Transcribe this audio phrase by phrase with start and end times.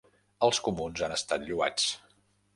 [0.47, 1.87] Els comuns han estat lloats